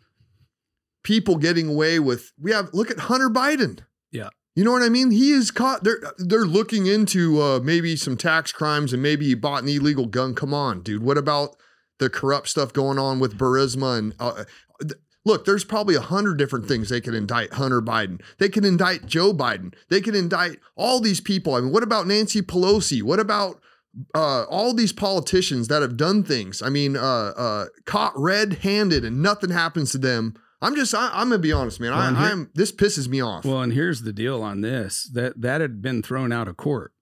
[1.05, 2.33] people getting away with.
[2.37, 3.79] We have look at Hunter Biden.
[4.11, 4.31] Yeah.
[4.57, 5.13] You know what I mean?
[5.13, 5.85] He is caught.
[5.85, 10.07] They're they're looking into uh, maybe some tax crimes and maybe he bought an illegal
[10.07, 10.35] gun.
[10.35, 11.05] Come on, dude.
[11.05, 11.55] What about
[12.01, 14.45] the corrupt stuff going on with Burisma and uh,
[14.81, 15.45] th- look?
[15.45, 18.21] There's probably a hundred different things they could indict Hunter Biden.
[18.39, 19.75] They can indict Joe Biden.
[19.89, 21.55] They can indict all these people.
[21.55, 23.03] I mean, what about Nancy Pelosi?
[23.03, 23.61] What about
[24.15, 26.63] uh, all these politicians that have done things?
[26.63, 30.35] I mean, uh, uh, caught red-handed and nothing happens to them.
[30.63, 31.93] I'm just, I, I'm gonna be honest, man.
[31.93, 32.51] Well, I, I'm.
[32.55, 33.45] This pisses me off.
[33.45, 36.93] Well, and here's the deal on this that that had been thrown out of court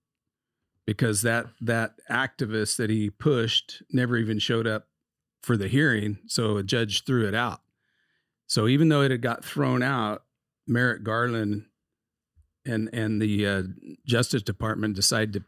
[0.89, 4.87] because that that activist that he pushed never even showed up
[5.43, 7.61] for the hearing, so a judge threw it out.
[8.47, 10.23] So even though it had got thrown out,
[10.67, 11.67] Merrick Garland
[12.65, 13.63] and and the uh,
[14.07, 15.45] Justice Department decided to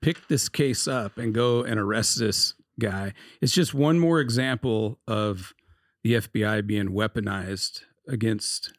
[0.00, 3.12] pick this case up and go and arrest this guy.
[3.42, 5.52] It's just one more example of
[6.02, 8.72] the FBI being weaponized against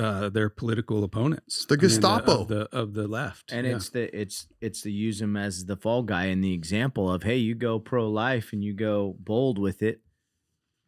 [0.00, 1.66] uh, their political opponents.
[1.66, 2.40] The I mean, Gestapo.
[2.42, 3.76] of the of the left, And Yeah.
[3.76, 7.22] it's the it's it's to use him as the fall guy and the example of
[7.22, 10.00] hey, you go pro life and you go bold with it,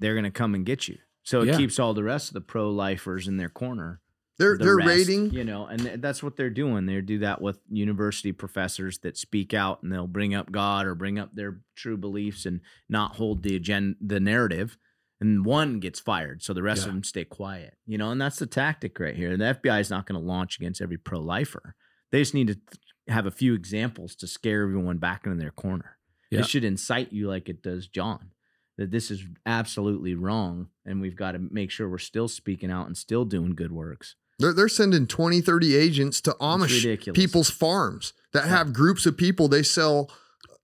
[0.01, 0.99] they're gonna come and get you.
[1.23, 1.57] So it Yeah.
[1.59, 4.01] keeps all the rest of the pro lifers in their corner.
[4.39, 5.31] they're the they're rest, rating.
[5.33, 6.87] you know, and th- that's what they're doing.
[6.87, 10.95] They do that with university professors that speak out and they'll bring up God or
[10.97, 14.79] bring up their true beliefs and not hold the agenda, the narrative.
[15.23, 16.89] And one gets fired, so the rest Yeah.
[16.89, 17.75] of them stay quiet.
[17.87, 19.37] You know, and that's the tactic right here.
[19.37, 21.75] The FBI is not going to launch against every pro lifer.
[22.11, 22.59] They just need to
[23.13, 25.97] have a few examples to scare everyone back into their corner.
[26.31, 26.41] Yeah.
[26.41, 28.31] It should incite you like it does John.
[28.79, 32.87] That this is absolutely wrong, and we've got to make sure we're still speaking out
[32.87, 34.17] and still doing good works.
[34.39, 38.57] They're, they're sending 20, 30 agents to Amish people's farms that Yeah.
[38.57, 40.11] have groups of people they sell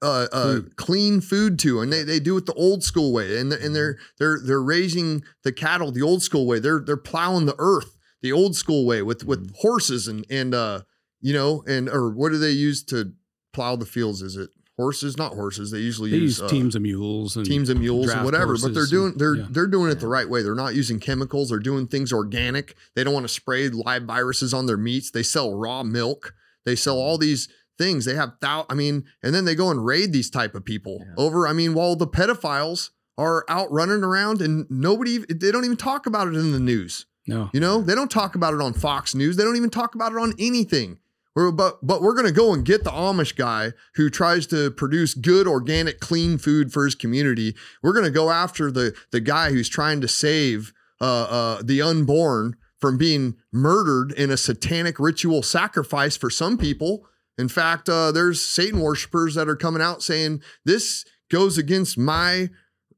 [0.01, 0.77] uh, uh, Food.
[0.77, 3.99] clean food to, and they, they do it the old school way, and and they're
[4.19, 6.61] they're they're raising the cattle the old school way.
[6.61, 10.83] They're they're plowing the earth the old school way with with horses and and uh
[11.21, 13.13] you know and or what do they use to
[13.53, 14.23] plow the fields?
[14.23, 15.17] Is it horses?
[15.17, 15.71] Not horses.
[15.71, 18.57] They usually they use use uh, teams of mules and teams of mules and whatever
[18.57, 19.47] but they're doing they're yeah.
[19.51, 23.05] they're doing it the right way they're not using chemicals they're doing things organic they
[23.05, 26.35] don't want to spray live viruses on their meats they sell raw milk
[26.65, 27.49] they sell all these
[27.79, 30.65] things they have thou i mean and then they go and raid these type of
[30.65, 31.15] people Yeah.
[31.17, 35.77] over i mean while the pedophiles are out running around and nobody they don't even
[35.77, 37.51] talk about it in the news no.
[37.53, 39.37] you know, they don't talk about it on Fox News.
[39.37, 40.99] They don't even talk about it on anything.
[41.37, 45.13] We're, but but we're gonna go and get the Amish guy who tries to produce
[45.13, 47.55] good, organic, clean food for his community.
[47.83, 52.57] We're gonna go after the the guy who's trying to save uh, uh, the unborn
[52.81, 57.07] from being murdered in a satanic ritual sacrifice for some people.
[57.39, 62.51] In fact, uh, there's Satan worshipers that are coming out saying this goes against my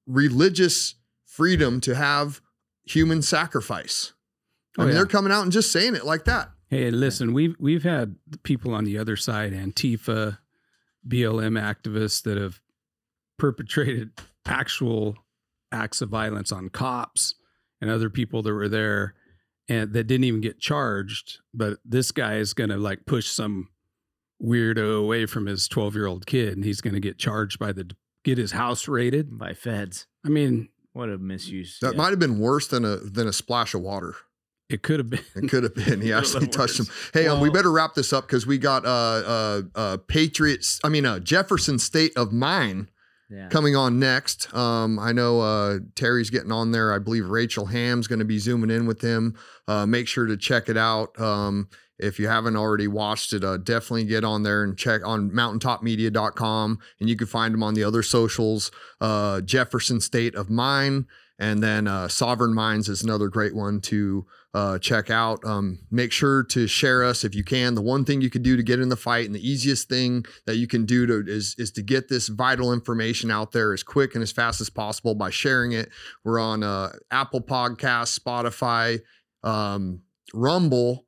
[0.07, 0.95] religious
[1.27, 2.41] freedom to have
[2.85, 4.13] human sacrifice.
[4.79, 4.99] I Oh, mean, yeah.
[4.99, 6.51] they're coming out and just saying it like that.
[6.69, 10.39] Hey, listen, we've we've had people on the other side, Antifa,
[11.07, 12.61] BLM activists that have
[13.39, 14.11] perpetrated
[14.47, 15.17] actual
[15.73, 17.35] acts of violence on cops
[17.81, 19.15] and other people that were there
[19.69, 21.39] and that didn't even get charged.
[21.53, 23.69] But this guy is gonna like push some
[24.43, 27.91] weirdo away from his 12 year old kid and he's gonna get charged by the
[28.25, 29.39] get his house raided.
[29.39, 30.07] by feds.
[30.25, 31.79] I mean, What a misuse.
[31.81, 31.99] That yeah.
[31.99, 34.15] might have been worse than a than a splash of water.
[34.69, 35.25] It could have been.
[35.35, 36.01] It could have been.
[36.01, 36.87] He actually touched him.
[36.87, 37.11] worse.
[37.13, 40.81] Hey, um, we better wrap this up because we got uh uh uh Patriots.
[40.85, 42.91] I mean, uh Jefferson State of Mind
[43.29, 43.49] yeah.
[43.49, 44.53] coming on next.
[44.55, 46.93] Um, I know uh Terry's getting on there.
[46.93, 49.37] I believe Rachel Ham's going to be zooming in with him.
[49.67, 51.19] Uh, make sure to check it out.
[51.21, 51.69] Um,
[52.01, 56.79] if you haven't already watched it, uh, definitely get on there and check on mountaintopmedia.com
[57.01, 58.71] and you can find them on the other socials.
[59.01, 61.07] Uh, Jefferson State of Mind
[61.41, 65.43] and then uh, Sovereign Minds is another great one to uh, check out.
[65.45, 67.75] Um, make sure to share us if you can.
[67.75, 70.27] The one thing you could do to get in the fight, and the easiest thing
[70.45, 73.83] that you can do to is is to get this vital information out there as
[73.83, 75.89] quick and as fast as possible by sharing it.
[76.25, 79.01] We're on uh, Apple Podcasts, Spotify,
[79.43, 80.03] um,
[80.35, 81.07] Rumble.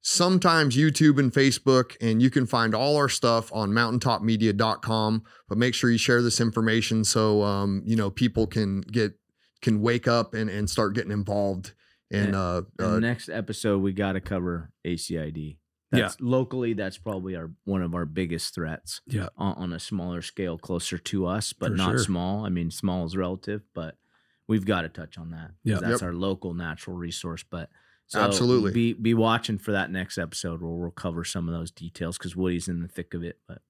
[0.00, 5.22] Sometimes YouTube and Facebook, and you can find all our stuff on mountaintopmedia.com.
[5.48, 9.14] But make sure you share this information so um, you know people can get
[9.60, 11.72] can wake up and, and start getting involved
[12.10, 15.56] in And- uh, uh the next episode, we got to cover ACID.
[15.90, 19.00] That's locally, that's probably our one of our biggest threats.
[19.06, 19.28] Yeah.
[19.38, 21.98] On, on a smaller scale, closer to us, but For not sure.
[21.98, 22.44] small.
[22.44, 23.96] I mean, small is relative, but
[24.46, 25.52] we've got to touch on that.
[25.64, 25.78] Yeah.
[25.80, 26.02] That's Yep.
[26.02, 27.42] our local natural resource.
[27.50, 27.70] But
[28.08, 28.72] so Absolutely.
[28.72, 32.34] be be watching for that next episode where we'll cover some of those details because
[32.34, 33.38] Woody's in the thick of it.
[33.46, 33.60] But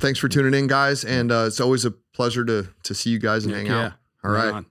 [0.00, 1.04] thanks for tuning in, guys.
[1.04, 3.82] And uh, it's always a pleasure to to see you guys and Heck hang out.
[3.82, 3.92] yeah.
[4.24, 4.52] All right.
[4.52, 4.66] on.